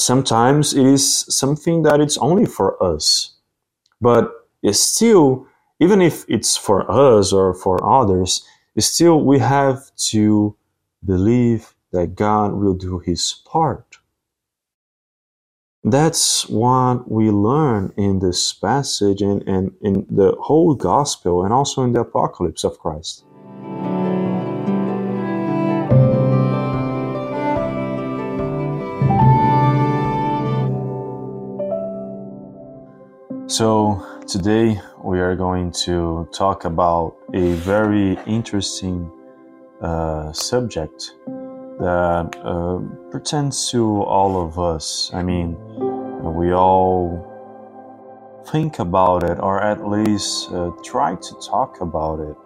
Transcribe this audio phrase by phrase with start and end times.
[0.00, 3.34] sometimes it is something that it's only for us.
[4.00, 4.32] But
[4.72, 5.46] still,
[5.80, 8.44] even if it's for us or for others,
[8.78, 10.56] still we have to
[11.04, 13.98] believe that God will do his part.
[15.84, 21.82] That's what we learn in this passage and, and in the whole gospel and also
[21.82, 23.24] in the apocalypse of Christ.
[33.58, 39.10] So, today we are going to talk about a very interesting
[39.80, 45.10] uh, subject that uh, pertains to all of us.
[45.12, 45.56] I mean,
[46.22, 47.18] we all
[48.46, 52.36] think about it, or at least uh, try to talk about it,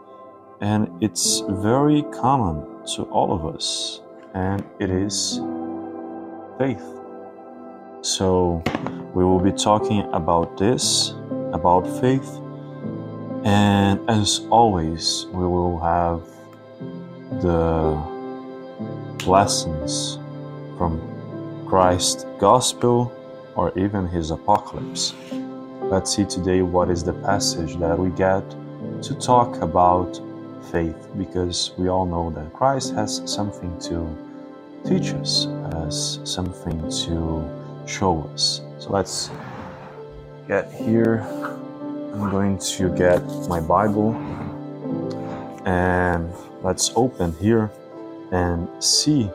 [0.63, 4.01] and it's very common to all of us,
[4.33, 5.43] and it is
[6.57, 6.83] faith.
[8.01, 8.65] So,
[9.15, 11.15] we will be talking about this,
[11.53, 12.41] about faith,
[13.45, 16.23] and as always, we will have
[17.43, 18.01] the
[19.27, 20.19] lessons
[20.79, 23.13] from Christ's gospel
[23.55, 25.15] or even his apocalypse.
[25.83, 28.49] Let's see today what is the passage that we get
[29.03, 30.21] to talk about
[30.71, 34.09] faith because we all know that Christ has something to
[34.89, 38.63] teach us, has something to show us.
[38.83, 39.31] So let's
[40.49, 41.21] get here.
[41.21, 44.13] I'm going to get my Bible
[45.65, 46.33] and
[46.65, 47.71] let's open here
[48.33, 49.31] and see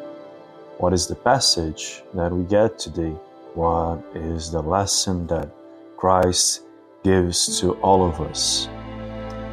[0.79, 3.15] what is the passage that we get today.
[3.53, 5.49] What is the lesson that
[5.95, 6.63] Christ
[7.05, 8.67] gives to all of us?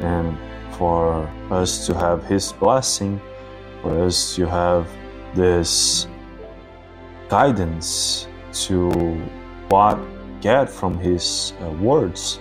[0.01, 0.37] And
[0.75, 3.21] for us to have His blessing,
[3.81, 4.89] for us to have
[5.35, 6.05] this
[7.29, 8.27] guidance
[8.65, 8.91] to
[9.69, 9.99] what
[10.41, 12.39] get from His uh, words,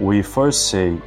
[0.00, 1.00] we first say,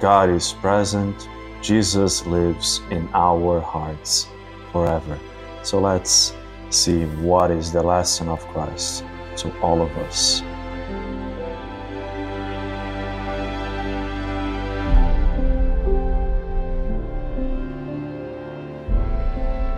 [0.00, 1.28] God is present,
[1.62, 4.28] Jesus lives in our hearts
[4.72, 5.18] forever.
[5.62, 6.34] So let's
[6.70, 9.04] see what is the lesson of Christ
[9.36, 10.42] to all of us.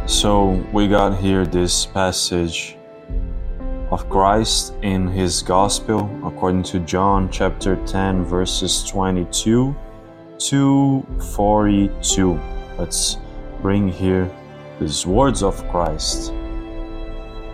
[0.06, 2.76] So we got here this passage
[4.00, 9.76] of Christ in his gospel according to John chapter 10 verses 22
[10.38, 12.40] to 42.
[12.78, 13.18] Let's
[13.60, 14.30] bring here
[14.80, 16.32] these words of Christ.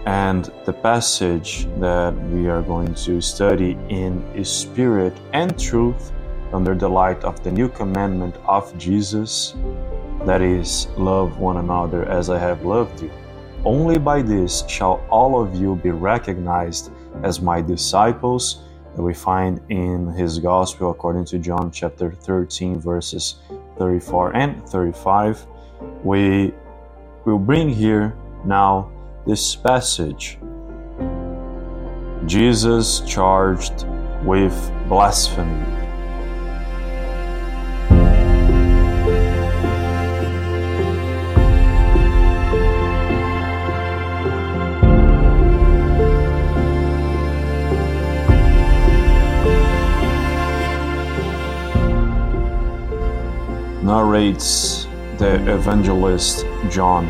[0.07, 6.13] And the passage that we are going to study in spirit and truth
[6.53, 9.57] under the light of the new commandment of Jesus
[10.25, 13.11] that is, love one another as I have loved you.
[13.67, 16.93] Only by this shall all of you be recognized
[17.25, 18.63] as my disciples,
[18.95, 23.41] that we find in his gospel according to John chapter 13, verses
[23.77, 25.45] 34 and 35.
[26.05, 26.55] We
[27.25, 28.93] will bring here now
[29.27, 30.39] this passage.
[32.25, 33.85] Jesus charged
[34.23, 34.55] with
[34.89, 35.86] blasphemy.
[53.87, 54.89] Narrates
[55.19, 57.07] the evangelist John.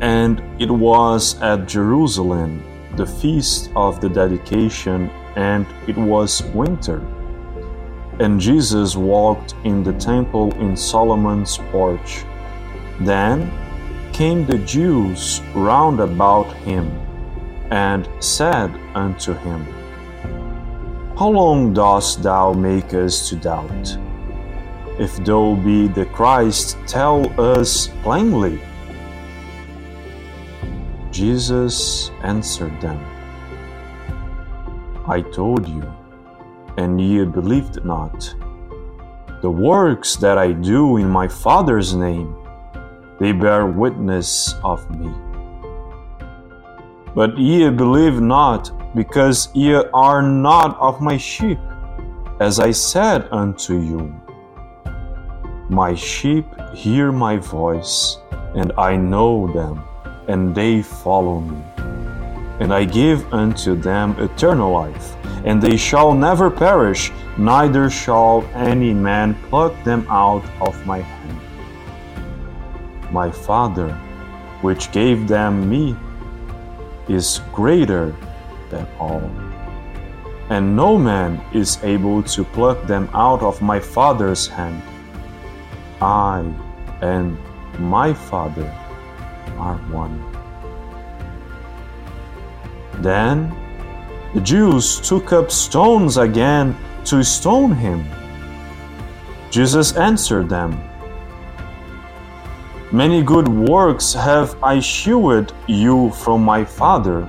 [0.00, 2.64] And it was at Jerusalem,
[2.96, 6.98] the feast of the dedication, and it was winter.
[8.18, 12.24] And Jesus walked in the temple in Solomon's porch.
[13.00, 13.52] Then
[14.12, 16.90] came the Jews round about him,
[17.70, 19.64] and said unto him,
[21.16, 23.98] How long dost thou make us to doubt?
[24.98, 28.58] If thou be the Christ, tell us plainly.
[31.10, 32.98] Jesus answered them,
[35.06, 35.84] I told you,
[36.78, 38.34] and ye believed not.
[39.42, 42.34] The works that I do in my Father's name,
[43.20, 45.12] they bear witness of me.
[47.14, 51.58] But ye believe not, because ye are not of my sheep,
[52.40, 54.14] as I said unto you.
[55.68, 58.18] My sheep hear my voice,
[58.54, 59.82] and I know them,
[60.28, 61.60] and they follow me.
[62.60, 68.94] And I give unto them eternal life, and they shall never perish, neither shall any
[68.94, 71.40] man pluck them out of my hand.
[73.10, 73.92] My Father,
[74.62, 75.96] which gave them me,
[77.08, 78.14] is greater
[78.70, 79.30] than all.
[80.48, 84.80] And no man is able to pluck them out of my Father's hand.
[86.00, 86.44] I
[87.00, 87.38] and
[87.78, 88.66] my Father
[89.58, 90.20] are one.
[93.02, 93.54] Then
[94.34, 96.76] the Jews took up stones again
[97.06, 98.04] to stone him.
[99.50, 100.78] Jesus answered them
[102.92, 107.28] Many good works have I shewed you from my Father.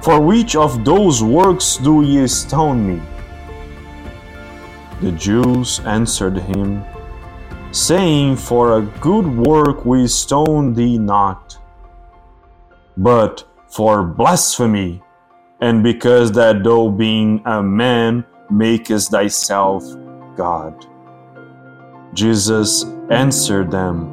[0.00, 3.02] For which of those works do ye stone me?
[5.00, 6.84] The Jews answered him,
[7.74, 11.58] saying, For a good work we stone thee not,
[12.96, 15.02] but for blasphemy,
[15.60, 19.84] and because that thou being a man makest thyself
[20.36, 20.86] God.
[22.14, 24.08] Jesus answered them,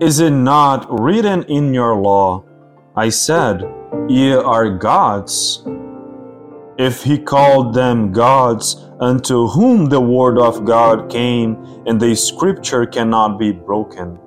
[0.00, 2.44] Is it not written in your law,
[2.94, 3.62] I said,
[4.08, 5.64] Ye are gods?
[6.76, 11.56] If he called them gods, unto whom the word of God came,
[11.86, 14.18] and the scripture cannot be broken.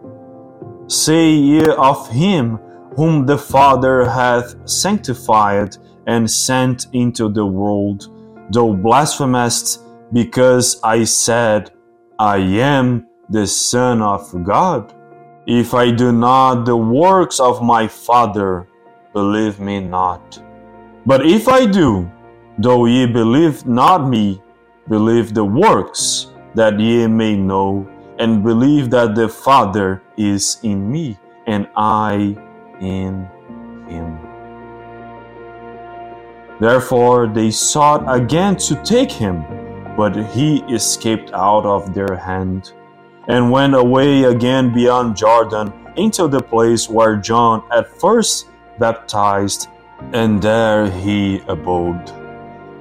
[0.87, 2.59] Say ye of him
[2.95, 5.77] whom the Father hath sanctified
[6.07, 8.07] and sent into the world,
[8.51, 9.83] thou blasphemest,
[10.13, 11.71] because I said,
[12.17, 14.93] I am the Son of God?
[15.45, 18.67] If I do not the works of my Father,
[19.13, 20.41] believe me not.
[21.05, 22.09] But if I do,
[22.57, 24.41] though ye believe not me,
[24.89, 27.87] believe the works, that ye may know,
[28.19, 32.35] and believe that the Father is in me, and I
[32.81, 33.27] in
[33.87, 34.19] him.
[36.59, 39.45] Therefore they sought again to take him,
[39.95, 42.73] but he escaped out of their hand,
[43.27, 48.47] and went away again beyond Jordan into the place where John at first
[48.79, 49.69] baptized,
[50.13, 52.26] and there he abode.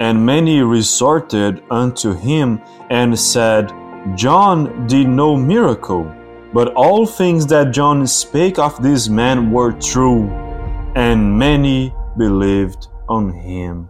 [0.01, 2.61] And many resorted unto him
[2.91, 3.73] and said,
[4.15, 6.13] John did no miracle,
[6.53, 10.29] but all things that John spake of this man were true,
[10.95, 13.89] and many believed on him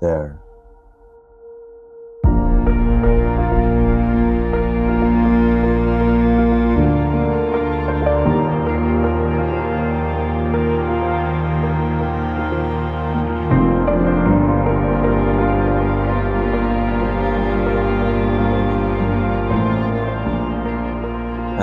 [0.00, 0.43] there.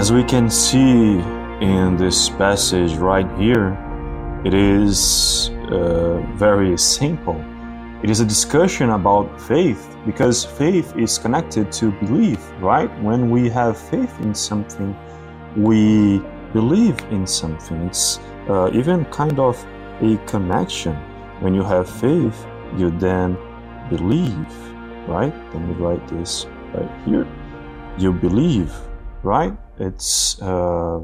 [0.01, 1.19] As we can see
[1.61, 3.77] in this passage right here,
[4.43, 7.39] it is uh, very simple.
[8.01, 12.89] It is a discussion about faith because faith is connected to belief, right?
[13.03, 14.97] When we have faith in something,
[15.55, 16.19] we
[16.51, 17.77] believe in something.
[17.85, 18.19] It's
[18.49, 19.63] uh, even kind of
[20.01, 20.95] a connection.
[21.41, 23.37] When you have faith, you then
[23.87, 24.51] believe,
[25.07, 25.33] right?
[25.53, 27.27] Let me write this right here.
[27.99, 28.73] You believe,
[29.21, 29.55] right?
[29.81, 30.99] It's uh,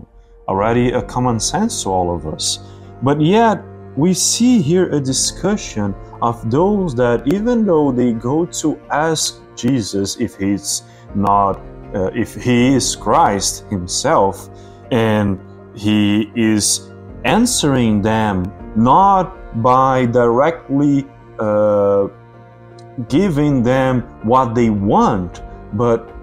[0.47, 2.59] already a common sense to all of us.
[3.01, 3.63] But yet,
[3.95, 10.17] we see here a discussion of those that, even though they go to ask Jesus
[10.17, 10.83] if he's
[11.15, 11.59] not,
[11.95, 14.49] uh, if he is Christ himself,
[14.91, 15.39] and
[15.75, 16.91] he is
[17.25, 21.07] answering them not by directly
[21.39, 22.07] uh,
[23.09, 25.41] giving them what they want,
[25.73, 26.13] but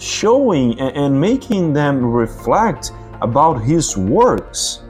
[0.00, 4.82] showing and making them reflect about his works,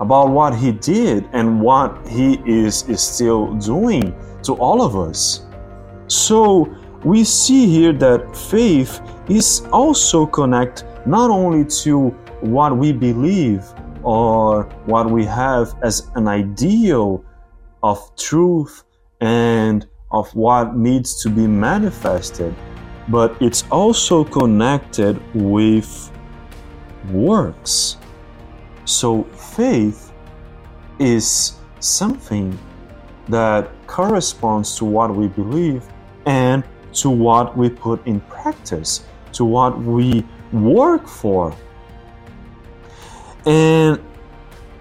[0.00, 5.46] about what he did and what he is, still doing to all of us.
[6.08, 12.08] So we see here that faith is also connect not only to
[12.40, 13.64] what we believe
[14.02, 17.24] or what we have as an ideal
[17.82, 18.84] of truth
[19.20, 22.54] and of what needs to be manifested,
[23.08, 26.10] but it's also connected with
[27.10, 27.98] works.
[28.84, 30.12] So faith
[30.98, 32.58] is something
[33.28, 35.84] that corresponds to what we believe
[36.26, 41.54] and to what we put in practice, to what we work for.
[43.44, 44.00] And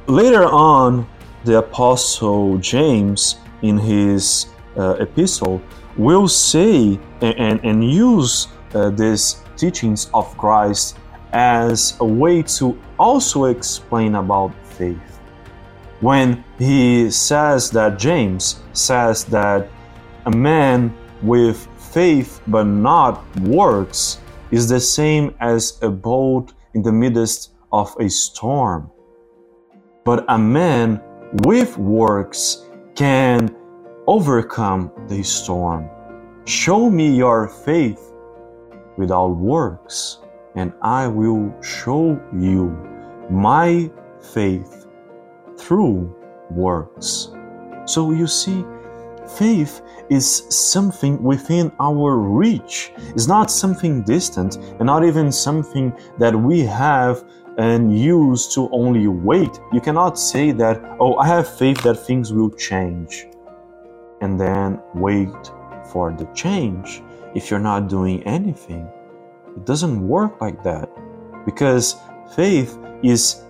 [0.07, 1.07] later on,
[1.43, 5.61] the Apostle James, in his uh, epistle,
[5.97, 10.97] will say and, and, and use uh, these teachings of Christ
[11.33, 15.19] as a way to also explain about faith.
[16.01, 19.69] When he says that, James says that
[20.25, 24.19] a man with faith but not works
[24.51, 28.91] is the same as a boat in the midst of a storm.
[30.05, 31.01] but a man
[31.45, 33.53] with works can
[34.07, 35.89] overcome the storm.
[36.45, 38.13] Show me your faith
[38.97, 40.19] without works,
[40.55, 42.69] and I will show you
[43.29, 43.89] my
[44.33, 44.85] faith
[45.57, 46.15] through
[46.51, 47.31] works.
[47.85, 48.63] So you see,
[49.37, 52.91] faith is something within our reach.
[53.15, 57.23] It's not something distant and not even something that we have
[57.57, 59.59] and use to only wait.
[59.73, 63.27] You cannot say that, oh, I have faith that things will change
[64.25, 65.51] and then wait
[65.91, 67.03] for the change
[67.35, 68.89] if you're not doing anything.
[69.55, 70.89] It doesn't work like that
[71.45, 71.95] because
[72.35, 73.43] faith is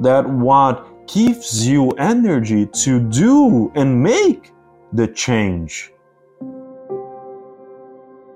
[0.00, 4.52] that what gives you energy to do and make
[4.92, 5.92] the change.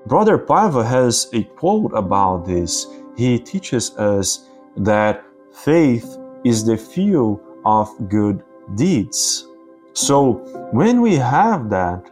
[0.06, 2.86] Brother Paiva has a quote about this.
[3.16, 8.44] He teaches us that faith is the fuel of good
[8.76, 9.48] deeds.
[9.96, 10.34] So
[10.72, 12.04] when we have that,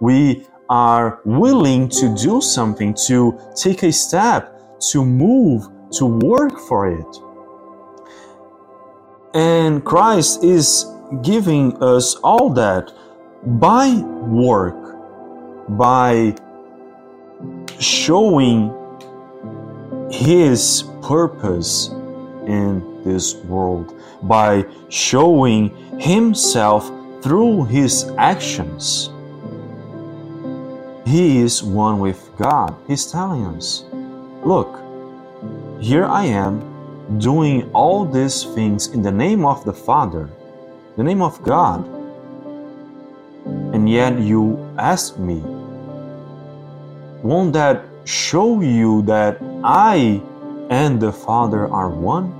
[0.00, 4.58] we are willing to do something, to take a step,
[4.90, 7.16] to move, to work for it.
[9.34, 10.86] And Christ is
[11.22, 12.90] giving us all that
[13.44, 14.96] by work,
[15.76, 16.36] by
[17.78, 18.72] showing
[20.10, 21.88] His purpose
[22.46, 25.68] in this world, by showing
[26.00, 26.90] Himself
[27.26, 29.10] through His actions.
[31.04, 32.76] He is one with God.
[32.86, 33.84] He's telling us,
[34.44, 34.78] Look,
[35.80, 36.62] here I am
[37.18, 40.30] doing all these things in the name of the Father,
[40.96, 41.84] the name of God,
[43.74, 45.42] and yet you ask me,
[47.24, 50.22] won't that show you that I
[50.70, 52.35] and the Father are one?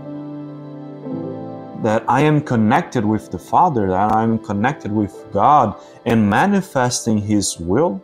[1.82, 7.18] That I am connected with the Father, that I am connected with God and manifesting
[7.18, 8.02] His will?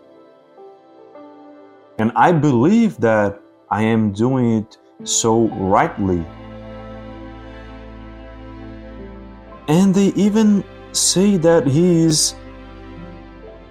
[1.99, 6.25] And I believe that I am doing it so rightly
[9.69, 12.35] And they even say that he is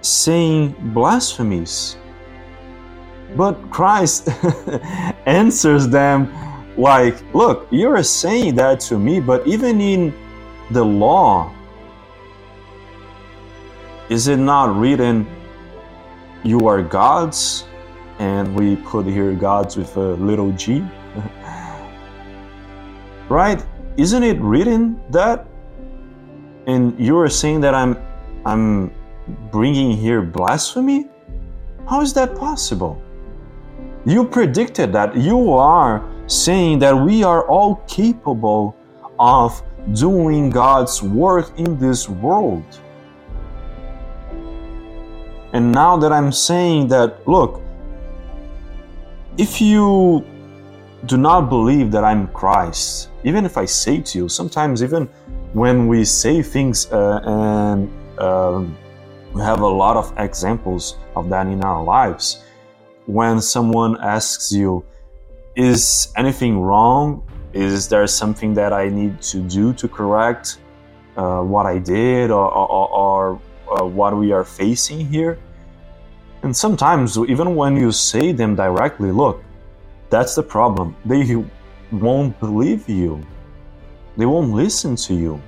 [0.00, 1.96] saying blasphemies.
[3.36, 4.28] But Christ
[5.26, 6.26] answers them
[6.76, 10.14] like, Look, you're saying that to me, but even in
[10.70, 11.52] the law,
[14.08, 15.26] is it not written,
[16.44, 17.64] You are gods?
[18.18, 20.84] And we put here gods with a little g.
[23.28, 23.64] right?
[23.96, 25.46] Isn't it written that
[26.66, 27.96] and you are saying that I'm
[28.44, 28.92] I'm
[29.50, 31.08] bringing here blasphemy?
[31.88, 33.02] How is that possible?
[34.04, 36.00] You predicted that you are
[36.32, 38.74] saying that we are all capable
[39.18, 39.62] of
[39.92, 42.64] doing God's work in this world.
[45.52, 47.60] And now that I'm saying that, look,
[49.36, 50.24] if you
[51.04, 55.08] do not believe that I'm Christ, even if I say to you, sometimes even
[55.52, 58.76] when we say things uh, and um,
[59.34, 62.44] we have a lot of examples of that in our lives
[63.04, 64.84] when someone asks you
[65.56, 70.58] is anything wrong is there something that i need to do to correct
[71.16, 73.40] uh, what i did or, or, or
[73.76, 75.38] uh, what we are facing here
[76.42, 79.42] and sometimes even when you say them directly look
[80.10, 81.36] that's the problem they
[81.92, 83.22] won't believe you
[84.16, 85.40] they won't listen to you.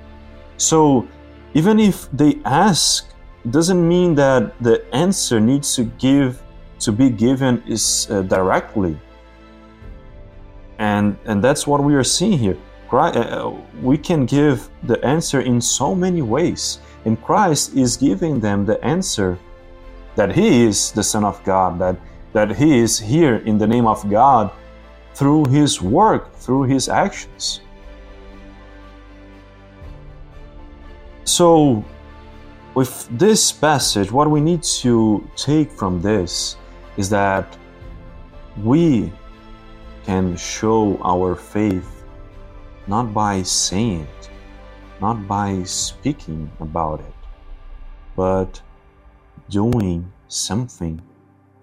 [0.57, 1.07] So
[1.53, 3.09] even if they ask,
[3.49, 6.41] doesn't mean that the answer needs to give
[6.79, 8.97] to be given is uh, directly.
[10.79, 12.57] And and that's what we are seeing here.
[12.91, 18.39] Uh, uh, we can give the answer in so many ways, and Christ is giving
[18.39, 19.37] them the answer
[20.15, 21.97] that He is the Son of God, that
[22.33, 24.51] that He is here in the name of God
[25.13, 27.61] through His work, through His actions.
[31.25, 31.83] So,
[32.75, 36.55] with this passage, what we need to take from this
[36.97, 37.57] is that
[38.63, 39.11] we
[40.05, 42.03] can show our faith
[42.87, 44.29] not by saying it,
[45.01, 47.15] not by speaking about it,
[48.15, 48.61] but
[49.49, 51.01] doing something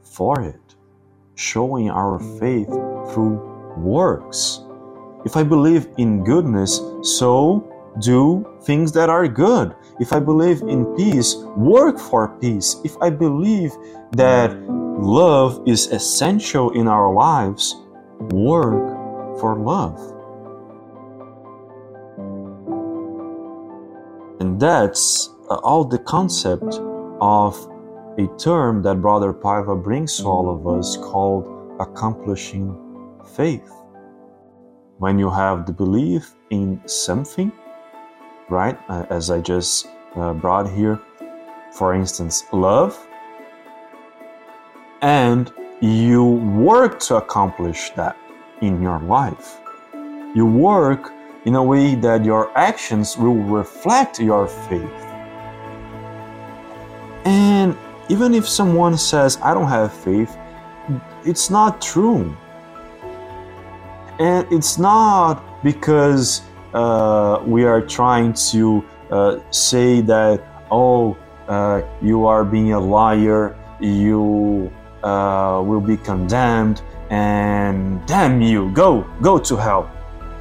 [0.03, 0.75] for it,
[1.37, 2.69] showing our faith
[3.13, 3.39] through
[3.77, 4.61] works.
[5.25, 7.69] If I believe in goodness, so
[8.01, 9.75] do things that are good.
[10.01, 12.77] If I believe in peace, work for peace.
[12.85, 13.73] If I believe
[14.13, 17.77] that love is essential in our lives,
[18.31, 19.99] work for love.
[24.41, 26.81] And that's uh, all the concept
[27.21, 27.57] of
[28.19, 31.47] a term that Brother Paiva brings to all of us called
[31.81, 32.77] accomplishing
[33.37, 33.71] faith.
[34.99, 37.53] When you have the belief in something,
[38.51, 41.01] right, uh, as I just uh, brought here,
[41.73, 42.99] for instance, love,
[45.01, 45.53] and
[45.83, 48.17] you work to accomplish that
[48.61, 49.59] in your life.
[50.33, 51.13] You work
[51.45, 55.03] in a way that your actions will reflect your faith.
[57.25, 57.77] And
[58.09, 60.37] even if someone says, I don't have faith,
[61.25, 62.37] it's not true.
[64.21, 66.43] And it's not because
[66.75, 71.17] uh, we are trying to uh, say that, oh,
[71.49, 74.73] uh, you are being a liar, you
[75.03, 79.91] uh, will be condemned, and damn you, go, go to hell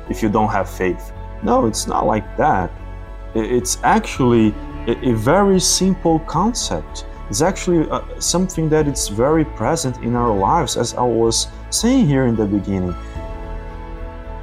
[0.09, 1.11] if you don't have faith.
[1.43, 2.71] No, it's not like that.
[3.33, 4.53] It's actually
[4.87, 7.05] a, very simple concept.
[7.29, 12.07] It's actually uh, something that is very present in our lives, as I was saying
[12.07, 12.93] here in the beginning.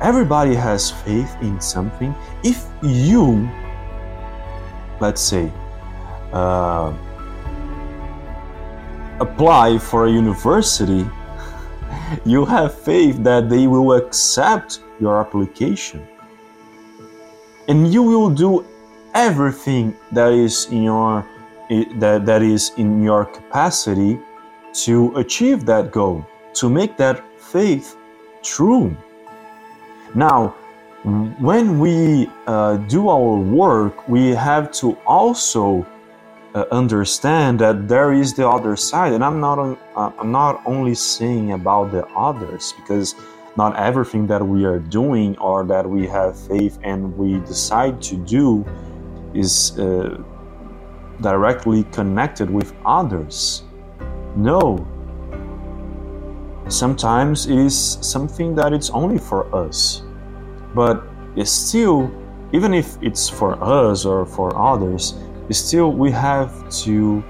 [0.01, 2.15] Everybody has faith in something.
[2.43, 3.49] If you,
[5.01, 5.53] let's say,
[6.33, 6.93] uh,
[9.21, 11.07] apply for a university,
[12.25, 16.07] you have faith that they will accept your application.
[17.69, 18.65] And you will do
[19.15, 21.27] everything that is in your
[21.97, 24.19] that, that is in your capacity
[24.73, 27.97] to achieve that goal, to make that faith
[28.43, 28.97] true.
[30.15, 30.55] Now,
[31.39, 35.87] when we uh, do our work, we have to also
[36.59, 40.95] uh, understand that there is the other side, and I'm not uh, I'm not only
[40.95, 43.15] saying about the others because
[43.57, 48.17] not everything that we are doing or that we have faith and we decide to
[48.17, 48.65] do
[49.35, 50.21] is uh,
[51.21, 53.63] directly connected with others.
[54.37, 54.87] No.
[56.69, 60.03] Sometimes it is something that it's only for us.
[60.75, 61.05] But
[61.45, 62.11] still,
[62.53, 65.15] even if it's for us or for others,
[65.55, 67.23] still we have to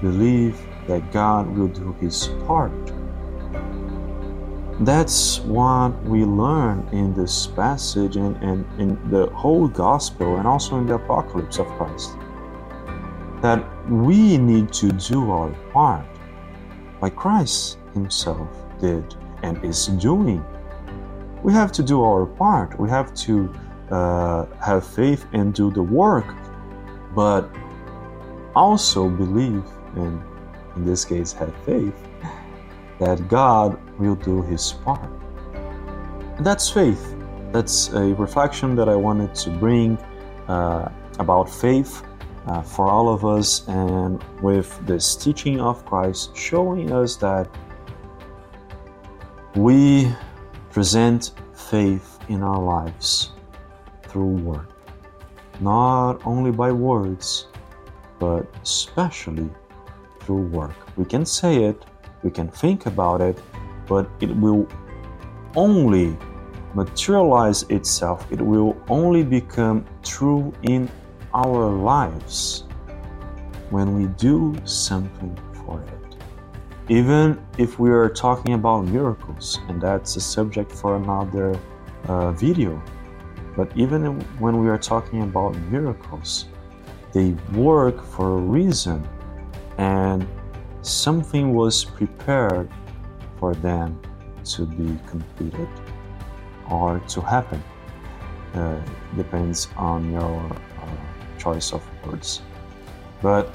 [0.00, 2.72] believe that God will do his part.
[4.80, 10.78] That's what we learn in this passage and, and in the whole gospel and also
[10.78, 12.16] in the apocalypse of Christ.
[13.42, 16.06] That we need to do our part,
[17.02, 18.48] like Christ Himself
[18.80, 20.42] did and is doing.
[21.42, 22.80] We have to do our part.
[22.80, 23.54] We have to
[23.90, 26.34] uh, have faith and do the work,
[27.14, 27.50] but
[28.54, 29.64] also believe
[29.96, 30.22] and,
[30.76, 31.94] in this case, have faith
[32.98, 35.10] that God will do his part.
[36.36, 37.16] And that's faith.
[37.52, 39.96] That's a reflection that I wanted to bring
[40.48, 42.02] uh, about faith
[42.46, 47.48] uh, for all of us, and with this teaching of Christ showing us that
[49.54, 50.10] we
[50.70, 53.32] present faith in our lives
[54.04, 54.69] through work,
[55.60, 57.48] not only by words,
[58.18, 59.48] but especially
[60.20, 60.76] through work.
[60.96, 61.84] We can say it,
[62.22, 63.38] we can think about it,
[63.86, 64.66] but it will
[65.56, 66.16] only
[66.74, 70.88] materialize itself, it will only become true in
[71.34, 72.64] our lives
[73.70, 76.16] when we do something for it.
[76.88, 81.58] Even if we are talking about miracles, and that's a subject for another
[82.08, 82.82] uh, video,
[83.56, 86.46] but even when we are talking about miracles,
[87.12, 89.06] they work for a reason
[89.78, 90.26] and
[90.82, 92.70] something was prepared
[93.38, 94.00] for them
[94.44, 95.68] to be completed
[96.70, 97.62] or to happen.
[98.54, 98.80] Uh,
[99.16, 100.40] depends on your
[100.82, 102.42] uh, choice of words.
[103.22, 103.52] But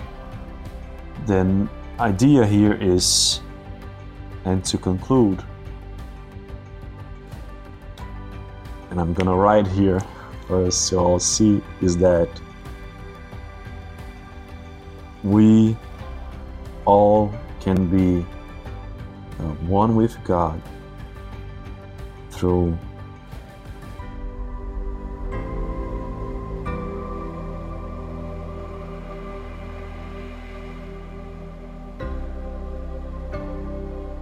[1.26, 1.68] the
[2.00, 3.42] idea here is,
[4.46, 5.44] and to conclude,
[8.96, 10.02] and I'm gonna write here
[10.50, 12.30] us to all see, is that
[15.22, 15.76] we
[16.86, 18.26] all can be
[19.40, 20.62] uh, one with God
[22.30, 22.78] through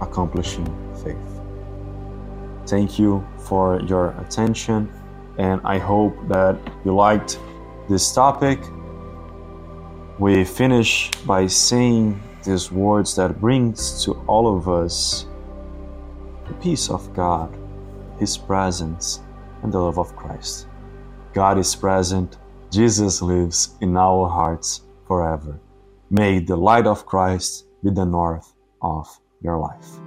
[0.00, 0.66] accomplishing
[1.04, 1.43] faith.
[2.66, 4.90] Thank you for your attention,
[5.38, 7.38] and I hope that you liked
[7.88, 8.58] this topic.
[10.18, 15.26] We finish by saying these words that brings to all of us
[16.46, 17.54] the peace of God,
[18.18, 19.20] His presence,
[19.62, 20.66] and the love of Christ.
[21.32, 22.38] God is present,
[22.70, 25.58] Jesus lives in our hearts forever.
[26.10, 29.08] May the light of Christ be the north of
[29.42, 30.03] your life.